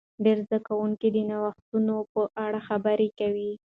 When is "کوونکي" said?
0.67-1.07